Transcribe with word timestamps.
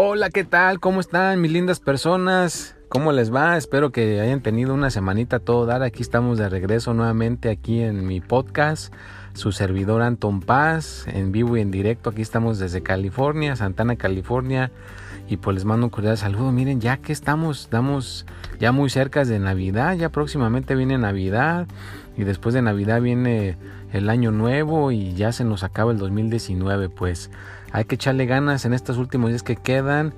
Hola, 0.00 0.30
¿qué 0.30 0.44
tal? 0.44 0.78
¿Cómo 0.78 1.00
están 1.00 1.40
mis 1.40 1.50
lindas 1.50 1.80
personas? 1.80 2.76
¿Cómo 2.88 3.10
les 3.10 3.34
va? 3.34 3.56
Espero 3.56 3.90
que 3.90 4.20
hayan 4.20 4.40
tenido 4.40 4.72
una 4.72 4.90
semanita 4.90 5.40
todo 5.40 5.66
dar. 5.66 5.82
Aquí 5.82 6.02
estamos 6.02 6.38
de 6.38 6.48
regreso 6.48 6.94
nuevamente 6.94 7.50
aquí 7.50 7.80
en 7.80 8.06
mi 8.06 8.20
podcast. 8.20 8.94
Su 9.32 9.50
servidor 9.50 10.02
Anton 10.02 10.38
Paz, 10.38 11.04
en 11.08 11.32
vivo 11.32 11.56
y 11.56 11.62
en 11.62 11.72
directo. 11.72 12.10
Aquí 12.10 12.22
estamos 12.22 12.60
desde 12.60 12.80
California, 12.80 13.56
Santana, 13.56 13.96
California. 13.96 14.70
Y 15.28 15.38
pues 15.38 15.54
les 15.54 15.64
mando 15.64 15.86
un 15.86 15.90
cordial 15.90 16.16
saludo. 16.16 16.52
Miren, 16.52 16.80
ya 16.80 16.98
que 16.98 17.12
estamos, 17.12 17.62
estamos 17.62 18.24
ya 18.60 18.70
muy 18.70 18.90
cerca 18.90 19.24
de 19.24 19.40
Navidad. 19.40 19.96
Ya 19.96 20.10
próximamente 20.10 20.76
viene 20.76 20.96
Navidad. 20.96 21.66
Y 22.16 22.22
después 22.22 22.54
de 22.54 22.62
Navidad 22.62 23.00
viene 23.00 23.56
el 23.92 24.10
año 24.10 24.30
nuevo 24.30 24.92
y 24.92 25.14
ya 25.14 25.32
se 25.32 25.42
nos 25.42 25.64
acaba 25.64 25.90
el 25.90 25.98
2019. 25.98 26.88
Pues 26.88 27.32
hay 27.72 27.84
que 27.84 27.96
echarle 27.96 28.26
ganas 28.26 28.64
en 28.64 28.72
estos 28.72 28.96
últimos 28.96 29.30
días 29.30 29.42
que 29.42 29.56
quedan 29.56 30.14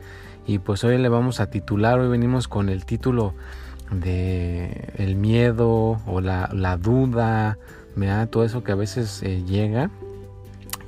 y 0.46 0.58
pues 0.58 0.84
hoy 0.84 0.98
le 0.98 1.08
vamos 1.08 1.40
a 1.40 1.50
titular, 1.50 1.98
hoy 1.98 2.08
venimos 2.08 2.48
con 2.48 2.68
el 2.68 2.84
título 2.84 3.34
de 3.90 4.92
el 4.96 5.16
miedo 5.16 6.00
o 6.06 6.20
la, 6.20 6.78
duda, 6.80 7.58
da 7.96 8.26
todo 8.26 8.44
eso 8.44 8.62
que 8.62 8.72
a 8.72 8.76
veces 8.76 9.22
eh, 9.22 9.42
llega 9.44 9.90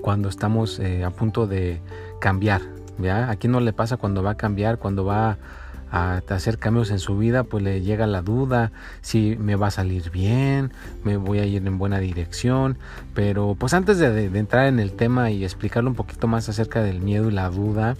cuando 0.00 0.28
estamos 0.28 0.78
eh, 0.78 1.04
a 1.04 1.10
punto 1.10 1.46
de 1.46 1.80
cambiar. 2.20 2.62
¿ya? 2.98 3.30
Aquí 3.30 3.48
no 3.48 3.60
le 3.60 3.72
pasa 3.72 3.96
cuando 3.96 4.22
va 4.22 4.32
a 4.32 4.36
cambiar, 4.36 4.78
cuando 4.78 5.04
va 5.04 5.38
a 5.92 6.22
hacer 6.30 6.58
cambios 6.58 6.90
en 6.90 6.98
su 6.98 7.18
vida, 7.18 7.44
pues 7.44 7.62
le 7.62 7.82
llega 7.82 8.06
la 8.06 8.22
duda 8.22 8.72
si 9.02 9.36
me 9.38 9.56
va 9.56 9.66
a 9.66 9.70
salir 9.70 10.10
bien, 10.10 10.72
me 11.04 11.18
voy 11.18 11.38
a 11.38 11.44
ir 11.44 11.64
en 11.66 11.78
buena 11.78 12.00
dirección. 12.00 12.78
Pero 13.14 13.54
pues 13.58 13.74
antes 13.74 13.98
de, 13.98 14.24
entrar 14.24 14.66
en 14.66 14.80
el 14.80 14.92
tema 14.92 15.30
y 15.30 15.44
explicarle 15.44 15.90
un 15.90 15.94
poquito 15.94 16.26
más 16.28 16.48
acerca 16.48 16.82
del 16.82 17.00
miedo 17.00 17.28
y 17.28 17.32
la 17.32 17.50
duda, 17.50 17.96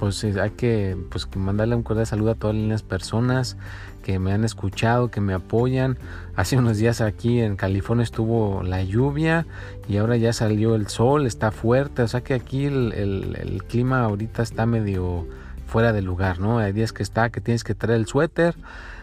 pues 0.00 0.24
eh, 0.24 0.34
hay 0.40 0.50
que 0.50 0.96
pues, 1.08 1.28
mandarle 1.36 1.76
un 1.76 1.84
cordial 1.84 2.06
saludo 2.06 2.32
a 2.32 2.34
todas 2.34 2.56
las 2.56 2.82
personas 2.82 3.56
que 4.02 4.18
me 4.18 4.32
han 4.32 4.44
escuchado, 4.44 5.12
que 5.12 5.20
me 5.20 5.32
apoyan. 5.32 5.98
Hace 6.34 6.56
unos 6.58 6.78
días 6.78 7.00
aquí 7.00 7.40
en 7.40 7.54
California 7.54 8.02
estuvo 8.02 8.64
la 8.64 8.82
lluvia 8.82 9.46
y 9.88 9.98
ahora 9.98 10.16
ya 10.16 10.32
salió 10.32 10.74
el 10.74 10.88
sol, 10.88 11.26
está 11.26 11.52
fuerte. 11.52 12.02
O 12.02 12.08
sea 12.08 12.22
que 12.22 12.34
aquí 12.34 12.64
el 12.64 13.62
clima 13.68 14.02
ahorita 14.02 14.42
está 14.42 14.66
medio 14.66 15.28
fuera 15.66 15.92
de 15.92 16.02
lugar, 16.02 16.40
¿no? 16.40 16.58
Hay 16.58 16.72
días 16.72 16.92
que 16.92 17.02
está 17.02 17.30
que 17.30 17.40
tienes 17.40 17.64
que 17.64 17.74
traer 17.74 17.98
el 17.98 18.06
suéter, 18.06 18.54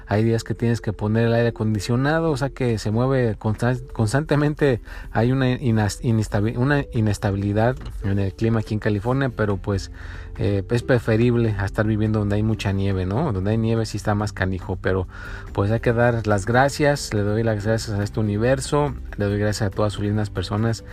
hay 0.07 0.23
días 0.23 0.43
que 0.43 0.53
tienes 0.53 0.81
que 0.81 0.93
poner 0.93 1.27
el 1.27 1.33
aire 1.33 1.49
acondicionado, 1.49 2.31
o 2.31 2.37
sea 2.37 2.49
que 2.49 2.77
se 2.77 2.91
mueve 2.91 3.35
constantemente, 3.37 4.81
hay 5.11 5.31
una, 5.31 5.51
inestabilidad 5.51 7.75
en 8.03 8.19
el 8.19 8.33
clima 8.33 8.59
aquí 8.59 8.73
en 8.73 8.79
California, 8.79 9.29
pero 9.29 9.57
pues 9.57 9.91
eh, 10.37 10.63
es 10.69 10.83
preferible 10.83 11.55
a 11.57 11.65
estar 11.65 11.85
viviendo 11.85 12.19
donde 12.19 12.35
hay 12.35 12.43
mucha 12.43 12.71
nieve, 12.71 13.05
¿no? 13.05 13.31
Donde 13.31 13.51
hay 13.51 13.57
nieve 13.57 13.85
sí 13.85 13.97
está 13.97 14.15
más 14.15 14.33
canijo, 14.33 14.77
pero 14.81 15.07
pues 15.53 15.71
hay 15.71 15.79
que 15.79 15.93
dar 15.93 16.25
las 16.27 16.45
gracias, 16.45 17.13
le 17.13 17.21
doy 17.21 17.43
las 17.43 17.65
gracias 17.65 17.97
a 17.97 18.03
este 18.03 18.19
universo, 18.19 18.93
le 19.17 19.25
doy 19.25 19.39
gracias 19.39 19.67
a 19.67 19.69
todas 19.69 19.93
sus 19.93 20.03
lindas 20.03 20.29
personas, 20.29 20.83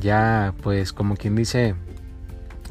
ya 0.00 0.54
pues 0.62 0.92
como 0.92 1.16
quien 1.16 1.36
dice, 1.36 1.74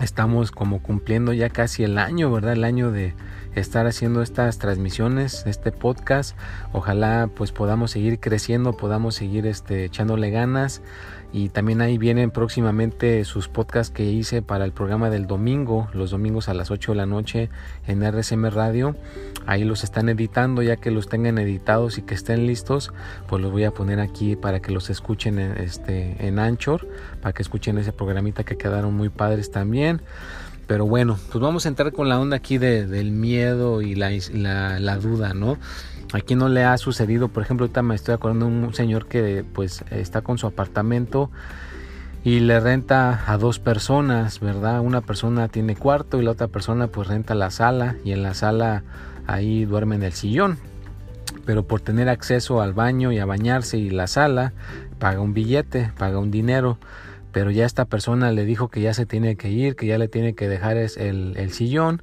estamos 0.01 0.51
como 0.51 0.81
cumpliendo 0.81 1.33
ya 1.33 1.49
casi 1.49 1.83
el 1.83 1.97
año, 1.97 2.31
¿verdad? 2.31 2.53
El 2.53 2.63
año 2.63 2.91
de 2.91 3.13
estar 3.55 3.87
haciendo 3.87 4.21
estas 4.21 4.59
transmisiones, 4.59 5.45
este 5.47 5.71
podcast. 5.71 6.37
Ojalá 6.73 7.29
pues 7.33 7.51
podamos 7.51 7.91
seguir 7.91 8.19
creciendo, 8.19 8.73
podamos 8.73 9.15
seguir 9.15 9.47
este, 9.47 9.85
echándole 9.85 10.29
ganas. 10.29 10.81
Y 11.31 11.49
también 11.49 11.81
ahí 11.81 11.97
vienen 11.97 12.31
próximamente 12.31 13.25
sus 13.25 13.49
podcasts 13.49 13.93
que 13.93 14.05
hice 14.05 14.41
para 14.41 14.63
el 14.63 14.71
programa 14.71 15.09
del 15.09 15.27
domingo, 15.27 15.89
los 15.91 16.11
domingos 16.11 16.47
a 16.47 16.53
las 16.53 16.71
8 16.71 16.93
de 16.93 16.95
la 16.95 17.05
noche 17.05 17.49
en 17.87 18.09
RSM 18.09 18.45
Radio. 18.45 18.95
Ahí 19.45 19.65
los 19.65 19.83
están 19.83 20.07
editando, 20.07 20.61
ya 20.61 20.77
que 20.77 20.91
los 20.91 21.09
tengan 21.09 21.37
editados 21.37 21.97
y 21.97 22.03
que 22.03 22.13
estén 22.13 22.47
listos, 22.47 22.93
pues 23.27 23.41
los 23.41 23.51
voy 23.51 23.65
a 23.65 23.71
poner 23.71 23.99
aquí 23.99 24.37
para 24.37 24.61
que 24.61 24.71
los 24.71 24.89
escuchen 24.89 25.39
en, 25.39 25.57
este, 25.57 26.25
en 26.25 26.39
Anchor, 26.39 26.87
para 27.21 27.33
que 27.33 27.41
escuchen 27.41 27.77
ese 27.79 27.91
programita 27.91 28.45
que 28.45 28.55
quedaron 28.57 28.93
muy 28.93 29.09
padres 29.09 29.51
también. 29.51 30.01
Pero 30.67 30.85
bueno, 30.85 31.17
pues 31.31 31.41
vamos 31.41 31.65
a 31.65 31.69
entrar 31.69 31.91
con 31.91 32.09
la 32.09 32.19
onda 32.19 32.37
aquí 32.37 32.57
del 32.57 33.11
miedo 33.11 33.81
y 33.81 33.95
la, 33.95 34.11
la, 34.33 34.79
la 34.79 34.97
duda, 34.97 35.33
¿no? 35.33 35.57
Aquí 36.13 36.35
no 36.35 36.49
le 36.49 36.63
ha 36.63 36.77
sucedido, 36.77 37.27
por 37.27 37.43
ejemplo, 37.43 37.65
ahorita 37.65 37.81
me 37.81 37.95
estoy 37.95 38.13
acordando 38.13 38.45
de 38.45 38.51
un 38.51 38.73
señor 38.73 39.07
que 39.07 39.43
pues 39.53 39.83
está 39.91 40.21
con 40.21 40.37
su 40.37 40.47
apartamento 40.47 41.29
y 42.23 42.39
le 42.39 42.59
renta 42.59 43.23
a 43.27 43.37
dos 43.37 43.59
personas, 43.59 44.39
¿verdad? 44.39 44.81
Una 44.81 45.01
persona 45.01 45.47
tiene 45.47 45.75
cuarto 45.75 46.19
y 46.19 46.23
la 46.23 46.31
otra 46.31 46.47
persona 46.47 46.87
pues 46.87 47.07
renta 47.07 47.35
la 47.35 47.51
sala 47.51 47.97
y 48.03 48.13
en 48.13 48.23
la 48.23 48.33
sala 48.33 48.83
ahí 49.27 49.65
duerme 49.65 49.95
en 49.95 50.03
el 50.03 50.13
sillón. 50.13 50.57
Pero 51.45 51.67
por 51.67 51.81
tener 51.81 52.09
acceso 52.09 52.61
al 52.61 52.73
baño 52.73 53.11
y 53.11 53.19
a 53.19 53.25
bañarse 53.25 53.77
y 53.77 53.91
la 53.91 54.07
sala, 54.07 54.53
paga 54.97 55.21
un 55.21 55.35
billete, 55.35 55.91
paga 55.97 56.17
un 56.17 56.31
dinero. 56.31 56.79
Pero 57.35 57.51
ya 57.51 57.65
esta 57.65 57.83
persona 57.83 58.31
le 58.31 58.45
dijo 58.45 58.69
que 58.69 58.79
ya 58.79 58.93
se 58.93 59.05
tiene 59.05 59.35
que 59.35 59.49
ir, 59.49 59.75
que 59.75 59.87
ya 59.87 59.97
le 59.97 60.07
tiene 60.07 60.35
que 60.35 60.47
dejar 60.47 60.77
el, 60.77 61.33
el 61.35 61.51
sillón 61.51 62.01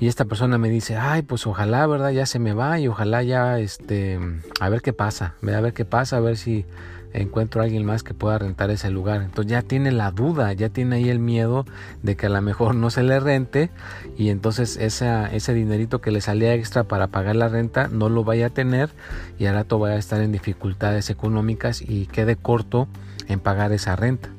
y 0.00 0.08
esta 0.08 0.24
persona 0.24 0.56
me 0.56 0.70
dice, 0.70 0.96
ay, 0.96 1.20
pues 1.20 1.46
ojalá, 1.46 1.86
¿verdad? 1.86 2.08
Ya 2.08 2.24
se 2.24 2.38
me 2.38 2.54
va 2.54 2.80
y 2.80 2.88
ojalá 2.88 3.22
ya, 3.22 3.58
este, 3.58 4.18
a 4.58 4.70
ver 4.70 4.80
qué 4.80 4.94
pasa, 4.94 5.34
a 5.42 5.60
ver 5.60 5.74
qué 5.74 5.84
pasa, 5.84 6.16
a 6.16 6.20
ver 6.20 6.38
si 6.38 6.64
encuentro 7.12 7.60
a 7.60 7.64
alguien 7.64 7.84
más 7.84 8.02
que 8.02 8.14
pueda 8.14 8.38
rentar 8.38 8.70
ese 8.70 8.90
lugar. 8.90 9.20
Entonces 9.20 9.52
ya 9.52 9.60
tiene 9.60 9.92
la 9.92 10.10
duda, 10.10 10.54
ya 10.54 10.70
tiene 10.70 10.96
ahí 10.96 11.10
el 11.10 11.18
miedo 11.18 11.66
de 12.02 12.16
que 12.16 12.24
a 12.24 12.30
lo 12.30 12.40
mejor 12.40 12.74
no 12.74 12.88
se 12.88 13.02
le 13.02 13.20
rente 13.20 13.68
y 14.16 14.30
entonces 14.30 14.78
esa, 14.78 15.30
ese 15.34 15.52
dinerito 15.52 16.00
que 16.00 16.12
le 16.12 16.22
salía 16.22 16.54
extra 16.54 16.84
para 16.84 17.08
pagar 17.08 17.36
la 17.36 17.48
renta 17.48 17.88
no 17.88 18.08
lo 18.08 18.24
vaya 18.24 18.46
a 18.46 18.50
tener 18.50 18.88
y 19.38 19.44
al 19.44 19.54
rato 19.54 19.78
vaya 19.78 19.96
a 19.96 19.98
estar 19.98 20.22
en 20.22 20.32
dificultades 20.32 21.10
económicas 21.10 21.82
y 21.82 22.06
quede 22.06 22.36
corto 22.36 22.88
en 23.28 23.38
pagar 23.38 23.72
esa 23.72 23.96
renta. 23.96 24.30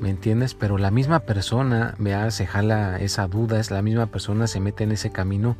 ¿Me 0.00 0.10
entiendes? 0.10 0.54
Pero 0.54 0.76
la 0.76 0.90
misma 0.90 1.20
persona, 1.20 1.94
vea, 1.98 2.30
se 2.30 2.46
jala 2.46 2.98
esa 2.98 3.26
duda, 3.26 3.58
es 3.58 3.70
la 3.70 3.80
misma 3.80 4.06
persona, 4.06 4.46
se 4.46 4.60
mete 4.60 4.84
en 4.84 4.92
ese 4.92 5.10
camino, 5.10 5.56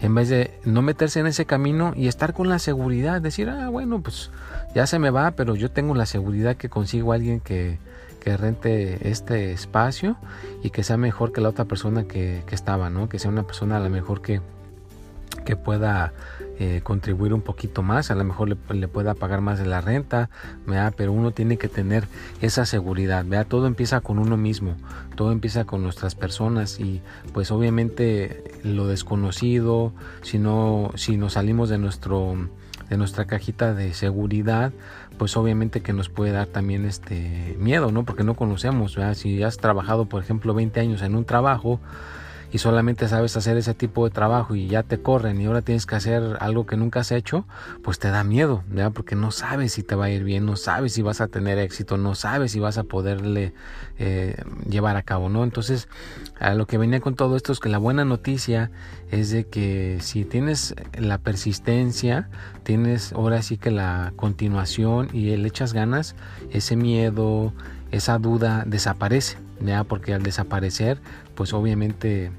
en 0.00 0.14
vez 0.14 0.28
de 0.28 0.58
no 0.64 0.80
meterse 0.80 1.20
en 1.20 1.26
ese 1.26 1.44
camino 1.44 1.92
y 1.94 2.08
estar 2.08 2.32
con 2.32 2.48
la 2.48 2.58
seguridad, 2.58 3.20
decir, 3.20 3.48
ah, 3.50 3.68
bueno, 3.68 4.00
pues 4.00 4.30
ya 4.74 4.86
se 4.86 4.98
me 4.98 5.10
va, 5.10 5.32
pero 5.32 5.54
yo 5.54 5.70
tengo 5.70 5.94
la 5.94 6.06
seguridad 6.06 6.56
que 6.56 6.70
consigo 6.70 7.12
a 7.12 7.16
alguien 7.16 7.40
que, 7.40 7.78
que 8.20 8.36
rente 8.36 9.10
este 9.10 9.52
espacio 9.52 10.16
y 10.62 10.70
que 10.70 10.82
sea 10.82 10.96
mejor 10.96 11.32
que 11.32 11.42
la 11.42 11.50
otra 11.50 11.66
persona 11.66 12.04
que, 12.04 12.42
que 12.46 12.54
estaba, 12.54 12.88
¿no? 12.88 13.08
Que 13.10 13.18
sea 13.18 13.30
una 13.30 13.42
persona 13.42 13.76
a 13.76 13.80
lo 13.80 13.90
mejor 13.90 14.22
que, 14.22 14.40
que 15.44 15.56
pueda 15.56 16.12
eh, 16.58 16.80
contribuir 16.82 17.34
un 17.34 17.42
poquito 17.42 17.82
más, 17.82 18.10
a 18.10 18.14
lo 18.14 18.24
mejor 18.24 18.48
le, 18.48 18.88
pueda 18.88 19.14
pagar 19.14 19.40
más 19.40 19.58
de 19.58 19.66
la 19.66 19.80
renta, 19.80 20.30
pero 20.96 21.12
uno 21.12 21.32
tiene 21.32 21.58
que 21.58 21.68
tener 21.68 22.06
esa 22.40 22.64
seguridad, 22.64 23.24
¿verdad? 23.24 23.46
todo 23.46 23.66
empieza 23.66 24.00
con 24.00 24.18
uno 24.18 24.36
mismo, 24.36 24.76
todo 25.16 25.32
empieza 25.32 25.64
con 25.64 25.82
nuestras 25.82 26.14
personas 26.14 26.78
y 26.78 27.00
pues 27.32 27.50
obviamente 27.50 28.44
lo 28.62 28.86
desconocido, 28.86 29.92
si 30.22 30.38
no, 30.38 30.92
si 30.94 31.16
nos 31.16 31.34
salimos 31.34 31.68
de 31.68 31.78
nuestro 31.78 32.36
de 32.88 32.98
nuestra 32.98 33.24
cajita 33.24 33.74
de 33.74 33.94
seguridad, 33.94 34.72
pues 35.18 35.36
obviamente 35.36 35.80
que 35.80 35.92
nos 35.92 36.08
puede 36.08 36.32
dar 36.32 36.46
también 36.46 36.84
este 36.84 37.56
miedo, 37.58 37.90
¿no? 37.90 38.04
Porque 38.04 38.24
no 38.24 38.34
conocemos, 38.34 38.98
Si 39.14 39.42
has 39.42 39.56
trabajado, 39.56 40.06
por 40.06 40.22
ejemplo, 40.22 40.54
20 40.54 40.80
años 40.80 41.02
en 41.02 41.16
un 41.16 41.24
trabajo, 41.24 41.80
y 42.54 42.58
solamente 42.58 43.08
sabes 43.08 43.36
hacer 43.36 43.56
ese 43.56 43.74
tipo 43.74 44.04
de 44.04 44.12
trabajo 44.12 44.54
y 44.54 44.68
ya 44.68 44.84
te 44.84 45.02
corren 45.02 45.40
y 45.40 45.46
ahora 45.46 45.62
tienes 45.62 45.86
que 45.86 45.96
hacer 45.96 46.36
algo 46.38 46.66
que 46.66 46.76
nunca 46.76 47.00
has 47.00 47.10
hecho, 47.10 47.46
pues 47.82 47.98
te 47.98 48.10
da 48.10 48.22
miedo, 48.22 48.62
¿verdad? 48.68 48.92
Porque 48.92 49.16
no 49.16 49.32
sabes 49.32 49.72
si 49.72 49.82
te 49.82 49.96
va 49.96 50.04
a 50.04 50.10
ir 50.10 50.22
bien, 50.22 50.46
no 50.46 50.54
sabes 50.54 50.92
si 50.92 51.02
vas 51.02 51.20
a 51.20 51.26
tener 51.26 51.58
éxito, 51.58 51.96
no 51.96 52.14
sabes 52.14 52.52
si 52.52 52.60
vas 52.60 52.78
a 52.78 52.84
poderle 52.84 53.54
eh, 53.98 54.36
llevar 54.70 54.96
a 54.96 55.02
cabo, 55.02 55.28
¿no? 55.28 55.42
Entonces, 55.42 55.88
a 56.38 56.54
lo 56.54 56.68
que 56.68 56.78
venía 56.78 57.00
con 57.00 57.16
todo 57.16 57.34
esto 57.34 57.50
es 57.50 57.58
que 57.58 57.68
la 57.68 57.78
buena 57.78 58.04
noticia 58.04 58.70
es 59.10 59.30
de 59.30 59.48
que 59.48 59.98
si 60.00 60.24
tienes 60.24 60.76
la 60.96 61.18
persistencia, 61.18 62.28
tienes 62.62 63.14
ahora 63.14 63.42
sí 63.42 63.56
que 63.56 63.72
la 63.72 64.12
continuación 64.14 65.08
y 65.12 65.36
le 65.36 65.48
echas 65.48 65.72
ganas, 65.72 66.14
ese 66.52 66.76
miedo, 66.76 67.52
esa 67.90 68.16
duda 68.20 68.62
desaparece, 68.64 69.38
¿ya? 69.60 69.82
Porque 69.82 70.14
al 70.14 70.22
desaparecer, 70.22 71.00
pues 71.34 71.52
obviamente 71.52 72.30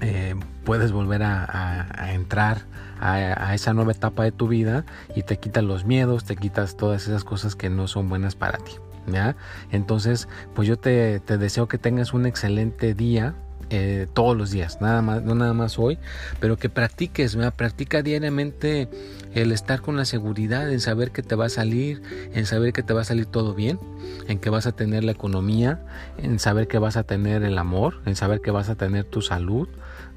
eh, 0.00 0.34
puedes 0.64 0.92
volver 0.92 1.22
a, 1.22 2.12
entrar 2.12 2.62
a, 3.00 3.54
esa 3.54 3.74
nueva 3.74 3.92
etapa 3.92 4.24
de 4.24 4.32
tu 4.32 4.48
vida 4.48 4.84
y 5.14 5.22
te 5.22 5.38
quitas 5.38 5.64
los 5.64 5.84
miedos, 5.84 6.24
te 6.24 6.36
quitas 6.36 6.76
todas 6.76 7.06
esas 7.06 7.24
cosas 7.24 7.54
que 7.54 7.70
no 7.70 7.86
son 7.88 8.08
buenas 8.08 8.34
para 8.34 8.58
ti. 8.58 8.72
¿ya? 9.06 9.36
Entonces, 9.70 10.28
pues 10.54 10.66
yo 10.66 10.78
te, 10.78 11.20
te 11.20 11.38
deseo 11.38 11.68
que 11.68 11.78
tengas 11.78 12.12
un 12.12 12.26
excelente 12.26 12.94
día, 12.94 13.34
eh, 13.76 14.06
todos 14.12 14.36
los 14.36 14.52
días, 14.52 14.80
nada 14.80 15.02
más, 15.02 15.24
no 15.24 15.34
nada 15.34 15.52
más 15.52 15.80
hoy, 15.80 15.98
pero 16.38 16.56
que 16.56 16.68
practiques, 16.68 17.34
¿verdad? 17.34 17.52
practica 17.52 18.02
diariamente 18.02 18.88
el 19.34 19.50
estar 19.50 19.80
con 19.80 19.96
la 19.96 20.04
seguridad 20.04 20.72
en 20.72 20.78
saber 20.78 21.10
que 21.10 21.24
te 21.24 21.34
va 21.34 21.46
a 21.46 21.48
salir, 21.48 22.00
en 22.32 22.46
saber 22.46 22.72
que 22.72 22.84
te 22.84 22.94
va 22.94 23.00
a 23.00 23.04
salir 23.04 23.26
todo 23.26 23.52
bien, 23.52 23.80
en 24.28 24.38
que 24.38 24.48
vas 24.48 24.68
a 24.68 24.72
tener 24.72 25.02
la 25.02 25.10
economía, 25.10 25.80
en 26.22 26.38
saber 26.38 26.68
que 26.68 26.78
vas 26.78 26.96
a 26.96 27.02
tener 27.02 27.42
el 27.42 27.58
amor, 27.58 28.00
en 28.06 28.14
saber 28.14 28.40
que 28.40 28.52
vas 28.52 28.68
a 28.68 28.76
tener 28.76 29.06
tu 29.06 29.22
salud 29.22 29.68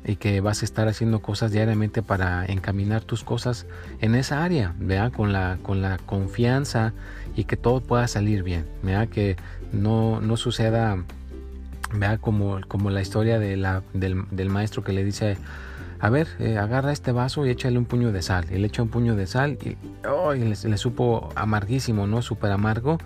y 0.06 0.18
que 0.18 0.39
vas 0.39 0.62
a 0.62 0.65
estar 0.65 0.88
haciendo 0.88 1.24
cosas 1.24 1.51
diariamente 1.51 2.03
para 2.03 2.45
encaminar 2.45 3.06
tus 3.06 3.24
cosas 3.24 3.65
en 4.01 4.13
esa 4.13 4.44
área, 4.44 4.75
¿verdad? 4.77 5.12
Con 5.12 5.33
la, 5.33 5.57
con 5.63 5.81
la 5.81 5.98
confianza 5.98 6.94
y 7.36 7.45
que 7.45 7.57
todo 7.57 7.81
pueda 7.81 8.07
salir 8.07 8.44
bien, 8.44 8.68
¿verdad? 8.83 9.10
Que 9.10 9.36
no, 9.71 10.21
no 10.21 10.38
suceda 10.38 11.03
Vea 11.94 12.18
como, 12.18 12.60
como 12.68 12.89
la 12.89 13.01
historia 13.01 13.39
de 13.39 13.56
del, 13.94 14.25
del, 14.31 14.50
maestro 14.50 14.84
que 14.84 14.92
le 14.92 15.04
dice, 15.04 15.38
a 16.00 16.10
ver, 16.10 16.28
eh, 16.39 16.57
agarra 16.57 16.92
este 16.92 17.12
vaso 17.12 17.45
y 17.45 17.50
échale 17.50 17.78
un 17.78 17.86
puño 17.86 18.12
de 18.12 18.22
sal. 18.22 18.45
Y 18.51 18.57
le 18.57 18.68
echa 18.68 18.84
un 18.84 18.89
puño 18.89 19.16
de 19.16 19.25
sal 19.25 19.57
y, 19.63 19.78
oh, 20.07 20.34
le, 20.34 20.50
le, 20.50 20.78
supo 20.78 21.30
amarguísimo, 21.36 22.07
¿no? 22.07 22.22
Súper 22.22 22.51
amargo. 22.51 22.98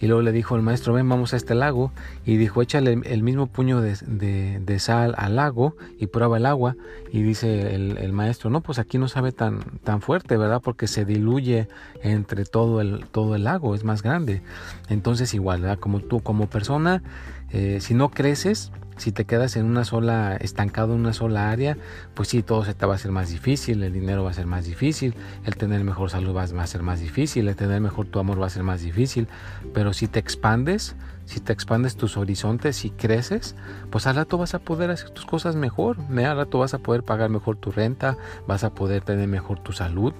Y 0.00 0.06
luego 0.06 0.22
le 0.22 0.30
dijo 0.30 0.54
el 0.54 0.62
maestro, 0.62 0.92
ven, 0.92 1.08
vamos 1.08 1.32
a 1.32 1.36
este 1.36 1.54
lago. 1.56 1.90
Y 2.24 2.36
dijo, 2.36 2.62
échale 2.62 3.00
el 3.04 3.22
mismo 3.22 3.48
puño 3.48 3.80
de, 3.80 4.76
sal 4.78 5.14
al 5.18 5.36
lago 5.36 5.76
y 5.98 6.06
prueba 6.06 6.36
el 6.36 6.46
agua. 6.46 6.76
Y 7.12 7.22
dice 7.22 7.74
el, 7.74 8.12
maestro, 8.12 8.50
no, 8.50 8.60
pues 8.60 8.78
aquí 8.78 8.98
no 8.98 9.08
sabe 9.08 9.32
tan, 9.32 9.60
tan 9.82 10.00
fuerte, 10.00 10.36
¿verdad? 10.36 10.60
Porque 10.62 10.86
se 10.86 11.04
diluye 11.04 11.68
entre 12.02 12.44
todo 12.44 12.80
el, 12.80 13.06
todo 13.10 13.34
el 13.34 13.44
lago, 13.44 13.74
es 13.74 13.82
más 13.82 14.02
grande. 14.02 14.42
Entonces 14.88 15.34
igual, 15.34 15.62
¿verdad? 15.62 15.78
Como 15.80 16.00
tú, 16.00 16.20
como 16.20 16.46
persona, 16.48 17.02
eh, 17.50 17.78
si 17.80 17.94
no 17.94 18.10
creces, 18.10 18.72
si 18.98 19.12
te 19.12 19.24
quedas 19.24 19.56
en 19.56 19.66
una 19.66 19.84
sola, 19.84 20.36
estancado 20.36 20.94
en 20.94 21.00
una 21.00 21.12
sola 21.12 21.50
área, 21.50 21.76
pues 22.14 22.28
sí, 22.28 22.42
todo 22.42 22.64
se 22.64 22.74
te 22.74 22.84
va 22.84 22.94
a 22.94 22.96
hacer 22.96 23.12
más 23.12 23.30
difícil, 23.30 23.82
el 23.82 23.92
dinero 23.92 24.24
va 24.24 24.30
a 24.30 24.34
ser 24.34 24.46
más 24.46 24.64
difícil, 24.64 25.14
el 25.44 25.56
tener 25.56 25.84
mejor 25.84 26.10
salud 26.10 26.34
va 26.34 26.42
a 26.42 26.66
ser 26.66 26.82
más 26.82 27.00
difícil, 27.00 27.48
el 27.48 27.56
tener 27.56 27.80
mejor 27.80 28.06
tu 28.06 28.18
amor 28.18 28.40
va 28.40 28.46
a 28.46 28.50
ser 28.50 28.64
más 28.64 28.82
difícil, 28.82 29.28
pero 29.72 29.92
si 29.92 30.08
te 30.08 30.18
expandes, 30.18 30.96
si 31.24 31.40
te 31.40 31.52
expandes 31.52 31.96
tus 31.96 32.16
horizontes 32.16 32.84
y 32.84 32.90
creces, 32.90 33.54
pues 33.90 34.06
al 34.06 34.16
rato 34.16 34.36
vas 34.36 34.54
a 34.54 34.58
poder 34.58 34.90
hacer 34.90 35.10
tus 35.10 35.26
cosas 35.26 35.56
mejor, 35.56 35.96
al 35.98 36.36
rato 36.36 36.58
vas 36.58 36.74
a 36.74 36.78
poder 36.78 37.02
pagar 37.02 37.30
mejor 37.30 37.56
tu 37.56 37.70
renta, 37.70 38.16
vas 38.46 38.64
a 38.64 38.74
poder 38.74 39.02
tener 39.02 39.28
mejor 39.28 39.60
tu 39.60 39.72
salud, 39.72 40.12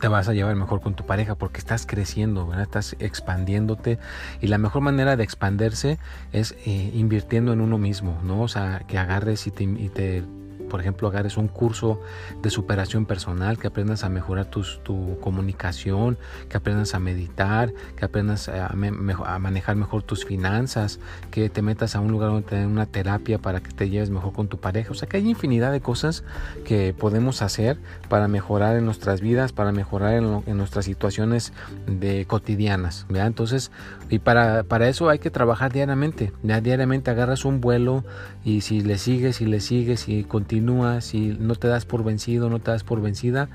te 0.00 0.08
vas 0.08 0.28
a 0.28 0.32
llevar 0.32 0.54
mejor 0.56 0.80
con 0.80 0.94
tu 0.94 1.04
pareja 1.06 1.34
porque 1.34 1.58
estás 1.58 1.86
creciendo, 1.86 2.52
estás 2.60 2.96
expandiéndote 2.98 3.98
y 4.40 4.46
la 4.46 4.58
mejor 4.58 4.82
manera 4.82 5.16
de 5.16 5.24
expandirse 5.24 5.98
es 6.32 6.52
eh, 6.66 6.90
invirtiendo 6.94 7.52
en 7.52 7.60
uno 7.60 7.78
mismo, 7.78 8.18
¿no? 8.22 8.42
O 8.42 8.48
sea, 8.48 8.82
que 8.86 8.98
agarres 8.98 9.46
y 9.46 9.50
te, 9.50 9.64
y 9.64 9.88
te 9.88 10.24
por 10.74 10.80
ejemplo, 10.80 11.06
agarres 11.06 11.36
un 11.36 11.46
curso 11.46 12.00
de 12.42 12.50
superación 12.50 13.06
personal, 13.06 13.58
que 13.58 13.68
aprendas 13.68 14.02
a 14.02 14.08
mejorar 14.08 14.46
tu 14.46 15.16
comunicación, 15.20 16.18
que 16.48 16.56
aprendas 16.56 16.96
a 16.96 16.98
meditar, 16.98 17.72
que 17.96 18.04
aprendas 18.04 18.48
a, 18.48 18.74
manejar 18.74 19.76
mejor 19.76 20.02
tus 20.02 20.24
finanzas, 20.24 20.98
que 21.30 21.48
te 21.48 21.62
metas 21.62 21.94
a 21.94 22.00
un 22.00 22.10
lugar 22.10 22.30
donde 22.30 22.48
te 22.48 22.66
una 22.66 22.86
terapia 22.86 23.38
para 23.38 23.60
que 23.60 23.70
te 23.70 23.88
lleves 23.88 24.10
mejor 24.10 24.32
con 24.32 24.48
tu 24.48 24.58
pareja. 24.58 24.90
O 24.90 24.94
sea 24.94 25.08
que 25.08 25.18
hay 25.18 25.30
infinidad 25.30 25.70
de 25.70 25.80
cosas 25.80 26.24
que 26.64 26.92
podemos 26.92 27.40
hacer 27.42 27.78
para 28.08 28.26
mejorar 28.26 28.76
en 28.76 28.84
nuestras 28.84 29.20
vidas, 29.20 29.52
para 29.52 29.70
mejorar 29.70 30.14
en, 30.14 30.56
nuestras 30.56 30.86
situaciones 30.86 31.52
de 31.86 32.26
cotidianas. 32.26 33.06
Entonces, 33.10 33.70
y 34.10 34.18
para, 34.18 34.64
para 34.64 34.88
eso 34.88 35.08
hay 35.08 35.20
que 35.20 35.30
trabajar 35.30 35.72
diariamente. 35.72 36.32
Ya 36.42 36.60
diariamente 36.60 37.12
agarras 37.12 37.44
un 37.44 37.60
vuelo 37.60 38.02
y 38.44 38.62
si 38.62 38.80
le 38.80 38.98
sigues 38.98 39.40
y 39.40 39.46
le 39.46 39.60
sigues 39.60 40.08
y 40.08 40.24
continúas 40.24 40.63
si 41.00 41.36
no 41.38 41.54
te 41.54 41.68
das 41.68 41.84
por 41.84 42.04
vencido, 42.04 42.50
no 42.50 42.58
te 42.58 42.70
das 42.70 42.84
por 42.84 43.00
vencida, 43.00 43.48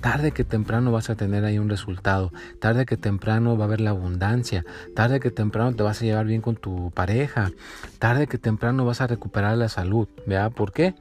tarde 0.00 0.32
que 0.32 0.44
temprano 0.44 0.92
vas 0.92 1.10
a 1.10 1.14
tener 1.14 1.44
ahí 1.44 1.58
un 1.58 1.68
resultado, 1.68 2.32
tarde 2.60 2.86
que 2.86 2.96
temprano 2.96 3.56
va 3.56 3.64
a 3.64 3.68
haber 3.68 3.80
la 3.80 3.90
abundancia, 3.90 4.64
tarde 4.94 5.20
que 5.20 5.30
temprano 5.30 5.74
te 5.74 5.82
vas 5.82 6.02
a 6.02 6.04
llevar 6.04 6.26
bien 6.26 6.42
con 6.42 6.56
tu 6.56 6.90
pareja, 6.90 7.52
tarde 7.98 8.26
que 8.26 8.38
temprano 8.38 8.84
vas 8.84 9.00
a 9.00 9.06
recuperar 9.06 9.56
la 9.56 9.68
salud, 9.68 10.08
¿vea? 10.26 10.50
¿Por 10.50 10.72
qué? 10.72 10.94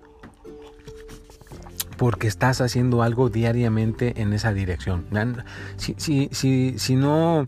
Porque 1.97 2.27
estás 2.27 2.61
haciendo 2.61 3.03
algo 3.03 3.29
diariamente 3.29 4.21
en 4.21 4.33
esa 4.33 4.53
dirección. 4.53 5.05
Si, 5.77 5.95
si, 5.97 6.29
si, 6.31 6.77
si 6.77 6.95
no 6.95 7.47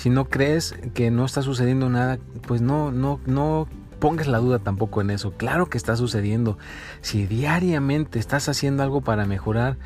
si 0.00 0.08
no 0.08 0.30
crees 0.30 0.74
que 0.94 1.10
no 1.10 1.26
está 1.26 1.42
sucediendo 1.42 1.90
nada, 1.90 2.18
pues 2.46 2.62
no, 2.62 2.90
no, 2.90 3.20
no 3.26 3.68
pongas 4.00 4.26
la 4.26 4.38
duda 4.38 4.58
tampoco 4.58 5.00
en 5.00 5.10
eso. 5.10 5.32
Claro 5.32 5.66
que 5.66 5.78
está 5.78 5.94
sucediendo. 5.94 6.58
Si 7.02 7.26
diariamente 7.26 8.18
estás 8.18 8.48
haciendo 8.48 8.82
algo 8.82 9.02
para 9.02 9.26
mejorar, 9.26 9.76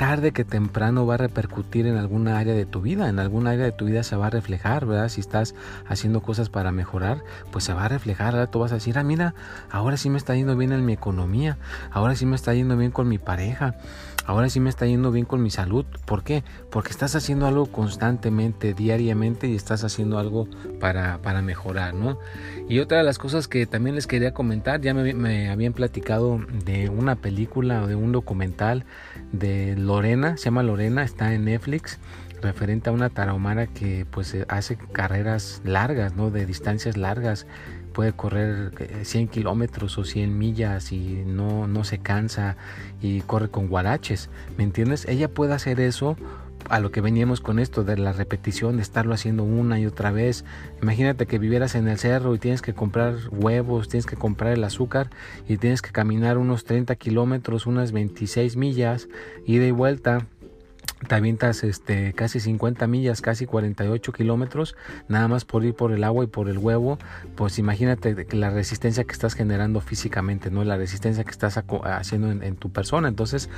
tarde 0.00 0.32
que 0.32 0.46
temprano 0.46 1.04
va 1.04 1.14
a 1.14 1.18
repercutir 1.18 1.86
en 1.86 1.98
alguna 1.98 2.38
área 2.38 2.54
de 2.54 2.64
tu 2.64 2.80
vida, 2.80 3.10
en 3.10 3.18
alguna 3.18 3.50
área 3.50 3.66
de 3.66 3.72
tu 3.72 3.84
vida 3.84 4.02
se 4.02 4.16
va 4.16 4.28
a 4.28 4.30
reflejar, 4.30 4.86
¿verdad? 4.86 5.10
Si 5.10 5.20
estás 5.20 5.54
haciendo 5.86 6.22
cosas 6.22 6.48
para 6.48 6.72
mejorar, 6.72 7.22
pues 7.52 7.64
se 7.64 7.74
va 7.74 7.84
a 7.84 7.88
reflejar, 7.88 8.32
¿verdad? 8.32 8.48
Tú 8.48 8.60
vas 8.60 8.72
a 8.72 8.76
decir, 8.76 8.96
ah, 8.96 9.02
mira, 9.02 9.34
ahora 9.70 9.98
sí 9.98 10.08
me 10.08 10.16
está 10.16 10.34
yendo 10.34 10.56
bien 10.56 10.72
en 10.72 10.86
mi 10.86 10.94
economía, 10.94 11.58
ahora 11.90 12.16
sí 12.16 12.24
me 12.24 12.34
está 12.34 12.54
yendo 12.54 12.78
bien 12.78 12.92
con 12.92 13.08
mi 13.08 13.18
pareja, 13.18 13.74
ahora 14.30 14.48
sí 14.48 14.60
me 14.60 14.70
está 14.70 14.86
yendo 14.86 15.10
bien 15.10 15.26
con 15.26 15.42
mi 15.42 15.50
salud. 15.50 15.84
¿Por 16.04 16.22
qué? 16.22 16.44
Porque 16.70 16.90
estás 16.90 17.16
haciendo 17.16 17.48
algo 17.48 17.66
constantemente, 17.66 18.74
diariamente 18.74 19.48
y 19.48 19.56
estás 19.56 19.82
haciendo 19.82 20.20
algo 20.20 20.46
para, 20.78 21.18
para 21.18 21.42
mejorar, 21.42 21.94
¿no? 21.94 22.16
Y 22.68 22.78
otra 22.78 22.98
de 22.98 23.04
las 23.04 23.18
cosas 23.18 23.48
que 23.48 23.66
también 23.66 23.96
les 23.96 24.06
quería 24.06 24.32
comentar, 24.32 24.80
ya 24.80 24.94
me, 24.94 25.50
habían 25.50 25.72
platicado 25.72 26.38
de 26.64 26.88
una 26.88 27.16
película 27.16 27.82
o 27.82 27.88
de 27.88 27.96
un 27.96 28.12
documental 28.12 28.84
de 29.32 29.74
Lorena, 29.76 30.36
se 30.36 30.44
llama 30.44 30.62
Lorena, 30.62 31.02
está 31.02 31.34
en 31.34 31.46
Netflix 31.46 31.98
referente 32.40 32.88
a 32.88 32.92
una 32.92 33.10
tarahumara 33.10 33.66
que 33.66 34.06
pues 34.10 34.34
hace 34.48 34.78
carreras 34.92 35.60
largas, 35.64 36.14
¿no? 36.14 36.30
De 36.30 36.46
distancias 36.46 36.96
largas 36.96 37.46
puede 37.90 38.12
correr 38.12 38.72
100 39.02 39.24
eh, 39.24 39.28
kilómetros 39.28 39.98
o 39.98 40.04
100 40.04 40.36
millas 40.38 40.92
y 40.92 41.22
no, 41.26 41.66
no 41.66 41.84
se 41.84 41.98
cansa 41.98 42.56
y 43.02 43.20
corre 43.22 43.50
con 43.50 43.68
guaraches, 43.68 44.30
¿me 44.56 44.64
entiendes? 44.64 45.06
Ella 45.06 45.28
puede 45.28 45.54
hacer 45.54 45.80
eso 45.80 46.16
a 46.68 46.80
lo 46.80 46.90
que 46.90 47.00
veníamos 47.00 47.40
con 47.40 47.58
esto 47.58 47.84
de 47.84 47.96
la 47.96 48.12
repetición, 48.12 48.76
de 48.76 48.82
estarlo 48.82 49.14
haciendo 49.14 49.44
una 49.44 49.78
y 49.80 49.86
otra 49.86 50.10
vez. 50.10 50.44
Imagínate 50.82 51.26
que 51.26 51.38
vivieras 51.38 51.74
en 51.74 51.88
el 51.88 51.98
cerro 51.98 52.34
y 52.34 52.38
tienes 52.38 52.62
que 52.62 52.74
comprar 52.74 53.16
huevos, 53.30 53.88
tienes 53.88 54.06
que 54.06 54.16
comprar 54.16 54.52
el 54.52 54.64
azúcar 54.64 55.10
y 55.48 55.56
tienes 55.56 55.82
que 55.82 55.90
caminar 55.90 56.38
unos 56.38 56.64
30 56.64 56.94
kilómetros, 56.96 57.66
unas 57.66 57.92
26 57.92 58.56
millas, 58.56 59.08
ida 59.46 59.66
y 59.66 59.70
vuelta 59.70 60.26
te 61.06 61.14
avientas 61.14 61.64
este, 61.64 62.12
casi 62.12 62.40
50 62.40 62.86
millas, 62.86 63.20
casi 63.22 63.46
48 63.46 64.12
kilómetros, 64.12 64.76
nada 65.08 65.28
más 65.28 65.44
por 65.44 65.64
ir 65.64 65.74
por 65.74 65.92
el 65.92 66.04
agua 66.04 66.24
y 66.24 66.26
por 66.26 66.48
el 66.48 66.58
huevo, 66.58 66.98
pues 67.36 67.58
imagínate 67.58 68.26
la 68.32 68.50
resistencia 68.50 69.04
que 69.04 69.12
estás 69.12 69.34
generando 69.34 69.80
físicamente, 69.80 70.50
¿no? 70.50 70.64
La 70.64 70.76
resistencia 70.76 71.24
que 71.24 71.30
estás 71.30 71.62
haciendo 71.84 72.30
en, 72.30 72.56
tu 72.56 72.70
persona. 72.70 73.08
Entonces, 73.08 73.48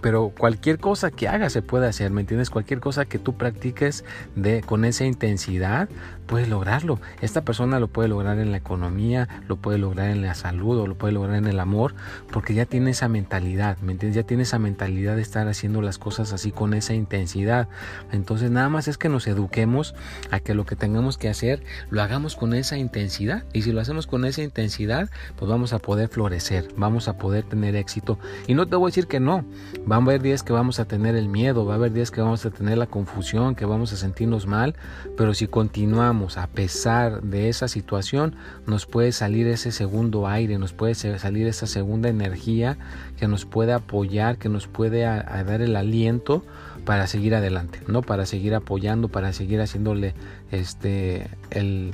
pero 0.00 0.32
cualquier 0.36 0.78
cosa 0.78 1.10
que 1.10 1.28
hagas 1.28 1.52
se 1.52 1.62
puede 1.62 1.86
hacer, 1.86 2.10
¿me 2.12 2.20
entiendes? 2.20 2.50
Cualquier 2.50 2.80
cosa 2.80 3.04
que 3.04 3.18
tú 3.18 3.36
practiques 3.36 4.04
de, 4.36 4.62
con 4.62 4.84
esa 4.84 5.04
intensidad, 5.04 5.88
puedes 6.30 6.48
lograrlo. 6.48 7.00
Esta 7.20 7.44
persona 7.44 7.80
lo 7.80 7.88
puede 7.88 8.08
lograr 8.08 8.38
en 8.38 8.52
la 8.52 8.56
economía, 8.56 9.28
lo 9.48 9.56
puede 9.56 9.78
lograr 9.78 10.10
en 10.10 10.22
la 10.22 10.36
salud 10.36 10.78
o 10.78 10.86
lo 10.86 10.94
puede 10.94 11.12
lograr 11.12 11.34
en 11.34 11.48
el 11.48 11.58
amor, 11.58 11.96
porque 12.30 12.54
ya 12.54 12.66
tiene 12.66 12.92
esa 12.92 13.08
mentalidad, 13.08 13.78
¿me 13.78 13.90
entiendes? 13.90 14.14
Ya 14.14 14.22
tiene 14.22 14.44
esa 14.44 14.60
mentalidad 14.60 15.16
de 15.16 15.22
estar 15.22 15.48
haciendo 15.48 15.82
las 15.82 15.98
cosas 15.98 16.32
así 16.32 16.52
con 16.52 16.72
esa 16.72 16.94
intensidad. 16.94 17.66
Entonces 18.12 18.52
nada 18.52 18.68
más 18.68 18.86
es 18.86 18.96
que 18.96 19.08
nos 19.08 19.26
eduquemos 19.26 19.96
a 20.30 20.38
que 20.38 20.54
lo 20.54 20.66
que 20.66 20.76
tengamos 20.76 21.18
que 21.18 21.28
hacer 21.28 21.64
lo 21.90 22.00
hagamos 22.00 22.36
con 22.36 22.54
esa 22.54 22.78
intensidad. 22.78 23.42
Y 23.52 23.62
si 23.62 23.72
lo 23.72 23.80
hacemos 23.80 24.06
con 24.06 24.24
esa 24.24 24.42
intensidad, 24.42 25.10
pues 25.34 25.50
vamos 25.50 25.72
a 25.72 25.80
poder 25.80 26.10
florecer, 26.10 26.68
vamos 26.76 27.08
a 27.08 27.18
poder 27.18 27.42
tener 27.42 27.74
éxito. 27.74 28.20
Y 28.46 28.54
no 28.54 28.68
te 28.68 28.76
voy 28.76 28.86
a 28.86 28.90
decir 28.92 29.08
que 29.08 29.18
no, 29.18 29.44
van 29.84 30.02
a 30.02 30.04
haber 30.04 30.22
días 30.22 30.44
que 30.44 30.52
vamos 30.52 30.78
a 30.78 30.84
tener 30.84 31.16
el 31.16 31.28
miedo, 31.28 31.66
va 31.66 31.72
a 31.72 31.76
haber 31.76 31.92
días 31.92 32.12
que 32.12 32.20
vamos 32.20 32.46
a 32.46 32.50
tener 32.50 32.78
la 32.78 32.86
confusión, 32.86 33.56
que 33.56 33.64
vamos 33.64 33.92
a 33.92 33.96
sentirnos 33.96 34.46
mal, 34.46 34.76
pero 35.16 35.34
si 35.34 35.48
continuamos 35.48 36.19
a 36.36 36.46
pesar 36.46 37.22
de 37.22 37.48
esa 37.48 37.68
situación, 37.68 38.36
nos 38.66 38.86
puede 38.86 39.12
salir 39.12 39.46
ese 39.46 39.72
segundo 39.72 40.26
aire, 40.26 40.58
nos 40.58 40.72
puede 40.72 40.94
salir 40.94 41.46
esa 41.46 41.66
segunda 41.66 42.08
energía 42.08 42.78
que 43.16 43.28
nos 43.28 43.44
puede 43.44 43.72
apoyar, 43.72 44.38
que 44.38 44.48
nos 44.48 44.66
puede 44.66 45.00
dar 45.00 45.60
el 45.60 45.76
aliento 45.76 46.44
para 46.84 47.06
seguir 47.06 47.34
adelante, 47.34 47.80
¿no? 47.86 48.02
Para 48.02 48.26
seguir 48.26 48.54
apoyando, 48.54 49.08
para 49.08 49.32
seguir 49.32 49.60
haciéndole 49.60 50.14
este 50.50 51.28
el 51.50 51.92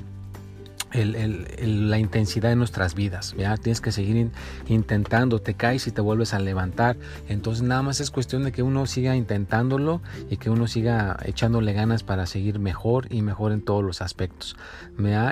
la 1.04 1.98
intensidad 1.98 2.48
de 2.48 2.56
nuestras 2.56 2.94
vidas. 2.94 3.34
¿ya? 3.36 3.56
Tienes 3.56 3.80
que 3.80 3.92
seguir 3.92 4.30
intentando, 4.68 5.40
te 5.40 5.54
caes 5.54 5.86
y 5.86 5.90
te 5.90 6.00
vuelves 6.00 6.34
a 6.34 6.38
levantar. 6.38 6.96
Entonces 7.28 7.62
nada 7.62 7.82
más 7.82 8.00
es 8.00 8.10
cuestión 8.10 8.44
de 8.44 8.52
que 8.52 8.62
uno 8.62 8.86
siga 8.86 9.16
intentándolo 9.16 10.00
y 10.30 10.36
que 10.36 10.50
uno 10.50 10.66
siga 10.66 11.18
echándole 11.24 11.72
ganas 11.72 12.02
para 12.02 12.26
seguir 12.26 12.58
mejor 12.58 13.12
y 13.12 13.22
mejor 13.22 13.52
en 13.52 13.62
todos 13.62 13.84
los 13.84 14.02
aspectos. 14.02 14.56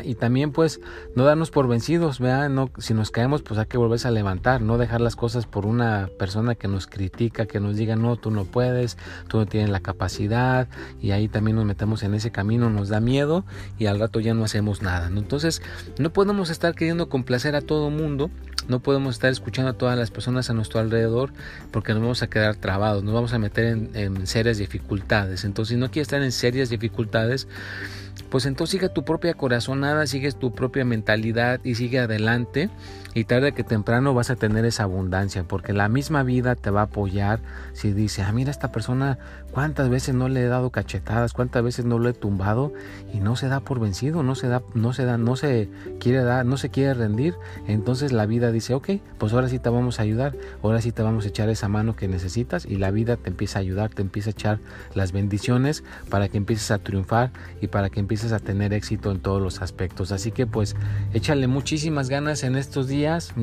Y 0.05 0.15
también 0.15 0.53
pues 0.53 0.81
no 1.17 1.25
darnos 1.25 1.51
por 1.51 1.69
vencidos. 1.69 2.21
No, 2.21 2.71
si 2.79 2.95
nos 2.95 3.11
caemos 3.11 3.43
pues 3.43 3.59
hay 3.59 3.67
que 3.67 3.79
volverse 3.79 4.09
a 4.09 4.11
levantar, 4.11 4.61
no 4.61 4.79
dejar 4.79 5.01
las 5.01 5.17
cosas 5.17 5.47
por 5.47 5.67
una 5.67 6.09
persona 6.19 6.55
que 6.55 6.69
nos 6.69 6.87
critica, 6.87 7.47
que 7.47 7.61
nos 7.61 7.77
diga 7.77 7.97
no, 7.97 8.17
tú 8.17 8.31
no 8.31 8.45
puedes, 8.45 8.97
tú 9.29 9.39
no 9.39 9.47
tienes 9.47 9.71
la 9.71 9.81
capacidad 9.81 10.69
y 11.01 11.13
ahí 11.13 11.29
también 11.29 11.57
nos 11.57 11.65
metemos 11.65 12.03
en 12.03 12.15
ese 12.15 12.31
camino, 12.31 12.71
nos 12.71 12.89
da 12.89 13.01
miedo 13.01 13.45
y 13.79 13.87
al 13.87 13.99
rato 13.99 14.21
ya 14.21 14.35
no 14.35 14.45
hacemos 14.45 14.83
nada. 14.83 15.09
Entonces 15.09 15.54
no 15.99 16.13
podemos 16.13 16.51
estar 16.51 16.75
queriendo 16.75 17.09
complacer 17.09 17.55
a 17.57 17.61
todo 17.61 17.91
mundo, 17.91 18.31
no 18.69 18.81
podemos 18.81 19.15
estar 19.15 19.31
escuchando 19.31 19.71
a 19.71 19.75
todas 19.75 19.99
las 19.99 20.11
personas 20.11 20.51
a 20.51 20.55
nuestro 20.55 20.81
alrededor 20.81 21.33
porque 21.71 21.93
nos 21.93 22.03
vamos 22.03 22.23
a 22.23 22.29
quedar 22.29 22.57
trabados, 22.57 23.03
nos 23.03 23.15
vamos 23.15 23.33
a 23.33 23.39
meter 23.39 23.65
en, 23.67 24.27
serias 24.27 24.59
dificultades. 24.59 25.45
Entonces, 25.45 25.75
si 25.75 25.81
no 25.81 25.91
quieres 25.91 26.09
estar 26.09 26.23
en 26.23 26.33
serias 26.33 26.71
dificultades, 26.71 27.49
pues 28.31 28.47
entonces 28.47 28.73
sigue 28.73 28.89
tu 28.89 29.05
propia 29.05 29.35
corazonada, 29.35 30.07
sigues 30.07 30.37
tu 30.37 30.53
propia 30.53 30.85
mentalidad 30.85 31.61
y 31.65 31.75
sigue 31.75 31.99
adelante 31.99 32.71
y 33.15 33.25
tarde 33.25 33.53
que 33.53 33.63
temprano 33.63 34.13
vas 34.13 34.31
a 34.31 34.37
tener 34.37 34.65
esa 34.65 34.83
abundancia 34.83 35.45
porque 35.45 35.73
la 35.73 35.89
misma 35.89 36.25
vida 36.25 36.57
te 36.57 36.71
va 36.71 36.81
a 36.81 36.85
apoyar 36.85 37.41
si 37.73 37.93
dice, 37.93 38.23
ah, 38.23 38.33
mira 38.33 38.51
esta 38.51 38.73
persona, 38.73 39.19
cuántas 39.53 39.89
veces 39.89 40.17
no 40.17 40.29
le 40.29 40.43
he 40.43 40.49
dado 40.49 40.71
cachetadas, 40.71 41.33
cuántas 41.33 41.63
veces 41.63 41.85
no 41.85 41.99
lo 41.99 42.09
he 42.09 42.13
tumbado 42.13 42.73
y 43.13 43.19
no 43.21 43.37
se 43.37 43.47
da 43.47 43.61
por 43.61 43.79
vencido, 43.79 44.25
no 44.25 44.35
se 44.35 44.49
da, 44.49 44.63
no 44.75 44.93
se 44.93 45.05
da, 45.05 45.17
no 45.17 45.37
se 45.37 45.69
quiere 46.01 46.25
dar, 46.25 46.45
no 46.45 46.57
se 46.57 46.71
quiere 46.71 46.95
rendir, 46.95 47.35
entonces 47.69 48.13
la 48.13 48.27
vida 48.27 48.51
dice, 48.55 48.75
ok, 48.75 48.91
pues 49.19 49.33
ahora 49.33 49.49
sí 49.49 49.59
te 49.59 49.69
vamos 49.69 49.99
a 49.99 50.03
ayudar, 50.03 50.35
ahora 50.63 50.81
sí 50.81 50.93
te 50.93 51.03
vamos 51.03 51.25
a 51.25 51.29
echar 51.29 51.49
esa 51.49 51.69
mano 51.69 51.97
que 51.97 52.09
necesitas 52.09 52.65
y 52.65 52.77
la 52.77 52.91
vida 52.91 53.17
te 53.17 53.29
empieza 53.29 53.59
a 53.59 53.63
ayudar, 53.63 53.91
te 53.91 54.03
empieza 54.03 54.31
a 54.31 54.33
echar 54.33 54.59
las 54.95 55.13
bendiciones 55.13 55.85
para 56.09 56.29
que 56.29 56.39
empieces 56.39 56.71
a 56.71 56.79
triunfar 56.79 57.31
y 57.61 57.69
para 57.69 57.91
que 57.91 58.01
empieces 58.01 58.33
a 58.33 58.39
tener 58.39 58.73
éxito 58.73 59.11
en 59.11 59.21
todos 59.21 59.43
los 59.43 59.61
aspectos. 59.61 60.13
Así 60.13 60.31
que 60.31 60.47
pues 60.47 60.77
échale 61.13 61.47
muchísimas 61.47 62.09
ganas 62.09 62.45
en 62.45 62.57
estos 62.57 62.89
días 62.89 63.37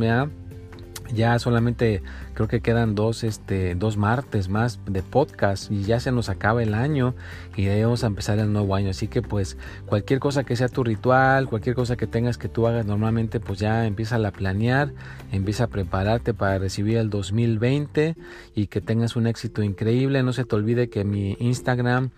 ya 1.13 1.37
solamente 1.39 2.01
creo 2.33 2.47
que 2.47 2.61
quedan 2.61 2.95
dos, 2.95 3.23
este, 3.23 3.75
dos 3.75 3.97
martes 3.97 4.49
más 4.49 4.79
de 4.85 5.03
podcast 5.03 5.71
y 5.71 5.83
ya 5.83 5.99
se 5.99 6.11
nos 6.11 6.29
acaba 6.29 6.63
el 6.63 6.73
año 6.73 7.15
y 7.55 7.65
de 7.65 7.71
ahí 7.71 7.83
vamos 7.83 8.03
a 8.03 8.07
empezar 8.07 8.39
el 8.39 8.51
nuevo 8.51 8.75
año. 8.75 8.89
Así 8.89 9.07
que 9.07 9.21
pues 9.21 9.57
cualquier 9.85 10.19
cosa 10.19 10.43
que 10.43 10.55
sea 10.55 10.69
tu 10.69 10.83
ritual, 10.83 11.47
cualquier 11.47 11.75
cosa 11.75 11.95
que 11.95 12.07
tengas 12.07 12.37
que 12.37 12.49
tú 12.49 12.67
hagas 12.67 12.85
normalmente, 12.85 13.39
pues 13.39 13.59
ya 13.59 13.85
empieza 13.85 14.15
a 14.15 14.31
planear, 14.31 14.93
empieza 15.31 15.65
a 15.65 15.67
prepararte 15.67 16.33
para 16.33 16.57
recibir 16.57 16.97
el 16.97 17.09
2020 17.09 18.15
y 18.55 18.67
que 18.67 18.81
tengas 18.81 19.15
un 19.15 19.27
éxito 19.27 19.63
increíble. 19.63 20.23
No 20.23 20.33
se 20.33 20.45
te 20.45 20.55
olvide 20.55 20.89
que 20.89 21.03
mi 21.03 21.35
Instagram 21.39 22.11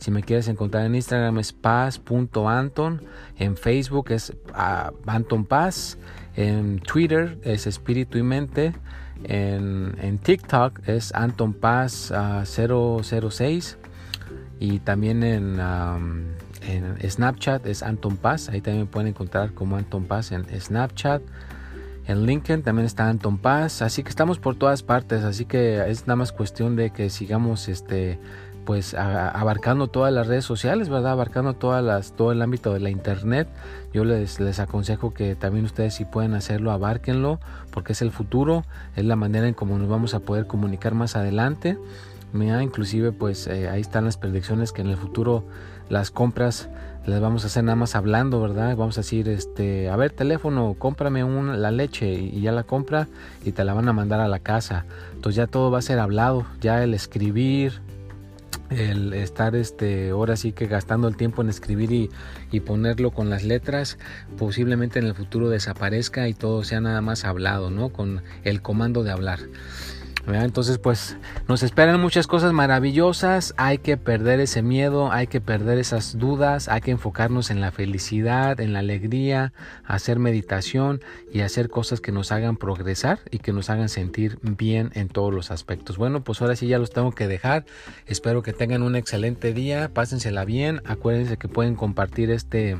si 0.00 0.10
me 0.10 0.22
quieres 0.22 0.48
encontrar 0.48 0.86
en 0.86 0.94
Instagram 0.94 1.38
es 1.38 1.52
paz.anton. 1.52 3.02
En 3.36 3.56
Facebook 3.58 4.10
es 4.10 4.30
uh, 4.48 4.92
Anton 5.06 5.44
Paz. 5.44 5.98
En 6.36 6.78
Twitter 6.80 7.38
es 7.42 7.66
Espíritu 7.66 8.18
y 8.18 8.22
Mente. 8.22 8.74
En, 9.24 10.18
TikTok 10.22 10.88
es 10.88 11.14
Anton 11.14 11.52
Paz 11.52 12.12
006. 12.44 13.78
Ah, 13.80 13.86
y 14.58 14.78
también 14.80 15.22
en, 15.22 15.58
en 16.62 17.10
Snapchat 17.10 17.66
es 17.66 17.82
Anton 17.82 18.16
Paz. 18.16 18.48
Ahí 18.48 18.60
también 18.60 18.86
pueden 18.86 19.08
encontrar 19.08 19.52
como 19.52 19.76
Anton 19.76 20.04
Paz 20.04 20.32
en 20.32 20.44
Snapchat. 20.60 21.22
En 22.06 22.26
LinkedIn 22.26 22.62
también 22.62 22.86
está 22.86 23.08
Anton 23.08 23.38
Paz. 23.38 23.82
Así 23.82 24.02
que 24.02 24.08
estamos 24.08 24.38
por 24.38 24.56
todas 24.56 24.82
partes. 24.82 25.22
Así 25.24 25.44
que 25.44 25.88
es 25.88 26.06
nada 26.06 26.16
más 26.16 26.32
cuestión 26.32 26.76
de 26.76 26.90
que 26.90 27.10
sigamos 27.10 27.68
este 27.68 28.18
pues 28.64 28.94
abarcando 28.94 29.88
todas 29.88 30.12
las 30.12 30.26
redes 30.26 30.44
sociales, 30.44 30.88
¿verdad? 30.88 31.12
Abarcando 31.12 31.54
todo 31.54 32.32
el 32.32 32.42
ámbito 32.42 32.72
de 32.72 32.80
la 32.80 32.90
internet. 32.90 33.48
Yo 33.92 34.04
les, 34.04 34.40
les 34.40 34.60
aconsejo 34.60 35.12
que 35.12 35.34
también 35.34 35.64
ustedes 35.64 35.94
si 35.94 36.04
pueden 36.04 36.34
hacerlo, 36.34 36.70
abárquenlo, 36.70 37.40
porque 37.70 37.92
es 37.92 38.02
el 38.02 38.10
futuro, 38.10 38.64
es 38.96 39.04
la 39.04 39.16
manera 39.16 39.48
en 39.48 39.54
cómo 39.54 39.78
nos 39.78 39.88
vamos 39.88 40.14
a 40.14 40.20
poder 40.20 40.46
comunicar 40.46 40.94
más 40.94 41.16
adelante. 41.16 41.78
Mira, 42.32 42.62
inclusive 42.62 43.12
pues 43.12 43.46
eh, 43.46 43.68
ahí 43.68 43.80
están 43.80 44.04
las 44.04 44.16
predicciones 44.16 44.72
que 44.72 44.82
en 44.82 44.88
el 44.88 44.96
futuro 44.96 45.44
las 45.88 46.10
compras 46.10 46.68
las 47.06 47.20
vamos 47.20 47.44
a 47.44 47.46
hacer 47.46 47.64
nada 47.64 47.76
más 47.76 47.96
hablando, 47.96 48.40
¿verdad? 48.40 48.76
Vamos 48.76 48.98
a 48.98 49.00
decir, 49.00 49.28
este, 49.28 49.88
a 49.88 49.96
ver, 49.96 50.12
teléfono, 50.12 50.76
cómprame 50.78 51.24
una, 51.24 51.56
la 51.56 51.70
leche 51.70 52.12
y 52.12 52.40
ya 52.40 52.52
la 52.52 52.62
compra 52.62 53.08
y 53.44 53.52
te 53.52 53.64
la 53.64 53.74
van 53.74 53.88
a 53.88 53.92
mandar 53.92 54.20
a 54.20 54.28
la 54.28 54.38
casa. 54.38 54.84
Entonces 55.14 55.36
ya 55.36 55.46
todo 55.46 55.70
va 55.70 55.78
a 55.78 55.82
ser 55.82 55.98
hablado, 55.98 56.44
ya 56.60 56.84
el 56.84 56.94
escribir, 56.94 57.80
el 58.70 59.12
estar 59.12 59.54
este 59.56 60.10
ahora 60.10 60.36
sí 60.36 60.52
que 60.52 60.66
gastando 60.66 61.08
el 61.08 61.16
tiempo 61.16 61.42
en 61.42 61.48
escribir 61.48 61.92
y, 61.92 62.10
y, 62.50 62.60
ponerlo 62.60 63.10
con 63.10 63.28
las 63.28 63.44
letras 63.44 63.98
posiblemente 64.38 64.98
en 64.98 65.06
el 65.06 65.14
futuro 65.14 65.48
desaparezca 65.48 66.28
y 66.28 66.34
todo 66.34 66.62
sea 66.64 66.80
nada 66.80 67.00
más 67.00 67.24
hablado 67.24 67.70
no 67.70 67.90
con 67.90 68.22
el 68.44 68.62
comando 68.62 69.02
de 69.02 69.10
hablar 69.10 69.40
entonces 70.26 70.78
pues 70.78 71.16
nos 71.48 71.62
esperan 71.62 72.00
muchas 72.00 72.26
cosas 72.26 72.52
maravillosas, 72.52 73.54
hay 73.56 73.78
que 73.78 73.96
perder 73.96 74.40
ese 74.40 74.62
miedo, 74.62 75.10
hay 75.12 75.26
que 75.26 75.40
perder 75.40 75.78
esas 75.78 76.18
dudas, 76.18 76.68
hay 76.68 76.80
que 76.80 76.90
enfocarnos 76.90 77.50
en 77.50 77.60
la 77.60 77.72
felicidad, 77.72 78.60
en 78.60 78.72
la 78.72 78.80
alegría, 78.80 79.52
hacer 79.84 80.18
meditación 80.18 81.00
y 81.32 81.40
hacer 81.40 81.68
cosas 81.68 82.00
que 82.00 82.12
nos 82.12 82.32
hagan 82.32 82.56
progresar 82.56 83.20
y 83.30 83.38
que 83.38 83.52
nos 83.52 83.70
hagan 83.70 83.88
sentir 83.88 84.38
bien 84.42 84.90
en 84.94 85.08
todos 85.08 85.32
los 85.32 85.50
aspectos. 85.50 85.96
Bueno, 85.96 86.22
pues 86.22 86.40
ahora 86.40 86.56
sí 86.56 86.68
ya 86.68 86.78
los 86.78 86.90
tengo 86.90 87.12
que 87.12 87.26
dejar, 87.26 87.64
espero 88.06 88.42
que 88.42 88.52
tengan 88.52 88.82
un 88.82 88.96
excelente 88.96 89.52
día, 89.52 89.90
pásensela 89.92 90.44
bien, 90.44 90.80
acuérdense 90.84 91.36
que 91.36 91.48
pueden 91.48 91.74
compartir 91.74 92.30
este 92.30 92.76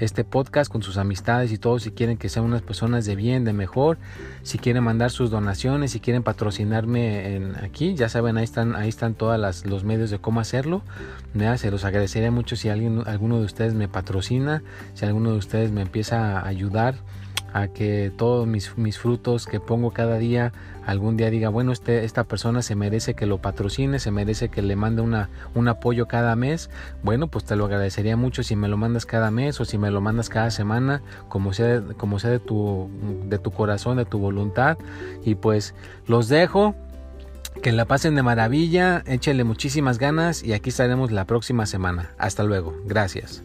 este 0.00 0.24
podcast 0.24 0.72
con 0.72 0.82
sus 0.82 0.96
amistades 0.96 1.52
y 1.52 1.58
todos 1.58 1.82
si 1.82 1.92
quieren 1.92 2.16
que 2.16 2.28
sean 2.28 2.44
unas 2.44 2.62
personas 2.62 3.04
de 3.04 3.14
bien, 3.14 3.44
de 3.44 3.52
mejor, 3.52 3.98
si 4.42 4.58
quieren 4.58 4.82
mandar 4.82 5.10
sus 5.10 5.30
donaciones, 5.30 5.92
si 5.92 6.00
quieren 6.00 6.22
patrocinarme 6.22 7.36
en 7.36 7.56
aquí, 7.56 7.94
ya 7.94 8.08
saben, 8.08 8.38
ahí 8.38 8.44
están, 8.44 8.74
ahí 8.74 8.88
están 8.88 9.14
todos 9.14 9.64
los 9.64 9.84
medios 9.84 10.10
de 10.10 10.18
cómo 10.18 10.40
hacerlo. 10.40 10.82
Se 11.56 11.70
los 11.70 11.84
agradecería 11.84 12.30
mucho 12.30 12.56
si 12.56 12.68
alguien, 12.68 13.02
alguno 13.06 13.38
de 13.38 13.44
ustedes 13.44 13.74
me 13.74 13.88
patrocina, 13.88 14.62
si 14.94 15.04
alguno 15.04 15.32
de 15.32 15.38
ustedes 15.38 15.70
me 15.70 15.82
empieza 15.82 16.40
a 16.40 16.46
ayudar 16.46 16.96
a 17.52 17.68
que 17.68 18.12
todos 18.16 18.46
mis, 18.46 18.76
mis, 18.76 18.98
frutos 18.98 19.46
que 19.46 19.60
pongo 19.60 19.90
cada 19.90 20.18
día 20.18 20.52
algún 20.86 21.16
día 21.16 21.30
diga, 21.30 21.48
bueno, 21.48 21.72
este, 21.72 22.04
esta 22.04 22.24
persona 22.24 22.62
se 22.62 22.74
merece 22.74 23.14
que 23.14 23.26
lo 23.26 23.38
patrocine, 23.38 23.98
se 23.98 24.10
merece 24.10 24.48
que 24.48 24.62
le 24.62 24.76
mande 24.76 25.02
una, 25.02 25.28
un 25.54 25.68
apoyo 25.68 26.06
cada 26.08 26.34
mes, 26.36 26.70
bueno, 27.02 27.28
pues 27.28 27.44
te 27.44 27.56
lo 27.56 27.66
agradecería 27.66 28.16
mucho 28.16 28.42
si 28.42 28.56
me 28.56 28.68
lo 28.68 28.76
mandas 28.76 29.06
cada 29.06 29.30
mes 29.30 29.60
o 29.60 29.64
si 29.64 29.78
me 29.78 29.90
lo 29.90 30.00
mandas 30.00 30.28
cada 30.28 30.50
semana, 30.50 31.02
como 31.28 31.52
sea, 31.52 31.82
como 31.96 32.18
sea 32.18 32.30
de, 32.30 32.40
tu, 32.40 32.90
de 33.26 33.38
tu 33.38 33.50
corazón, 33.50 33.98
de 33.98 34.04
tu 34.04 34.18
voluntad. 34.18 34.78
Y 35.24 35.34
pues 35.36 35.74
los 36.06 36.28
dejo. 36.28 36.74
Que 37.62 37.72
la 37.72 37.84
pasen 37.84 38.14
de 38.14 38.22
maravilla, 38.22 39.02
échenle 39.06 39.42
muchísimas 39.42 39.98
ganas 39.98 40.44
y 40.44 40.52
aquí 40.52 40.70
estaremos 40.70 41.10
la 41.10 41.26
próxima 41.26 41.66
semana. 41.66 42.10
Hasta 42.16 42.44
luego, 42.44 42.74
gracias. 42.86 43.42